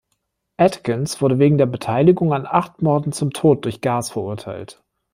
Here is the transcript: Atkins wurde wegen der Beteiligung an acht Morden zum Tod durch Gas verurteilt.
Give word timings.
Atkins 0.57 1.21
wurde 1.21 1.37
wegen 1.37 1.59
der 1.59 1.67
Beteiligung 1.67 2.33
an 2.33 2.47
acht 2.47 2.81
Morden 2.81 3.11
zum 3.11 3.33
Tod 3.33 3.65
durch 3.65 3.81
Gas 3.81 4.09
verurteilt. 4.09 4.81